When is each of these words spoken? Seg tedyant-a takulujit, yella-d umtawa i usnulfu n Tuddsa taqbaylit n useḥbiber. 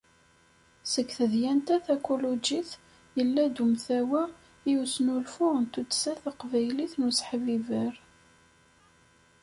Seg 0.91 1.07
tedyant-a 1.17 1.77
takulujit, 1.85 2.71
yella-d 3.17 3.57
umtawa 3.63 4.23
i 4.69 4.71
usnulfu 4.83 5.47
n 5.61 5.65
Tuddsa 5.73 6.13
taqbaylit 6.23 6.93
n 6.99 7.07
useḥbiber. 7.09 7.93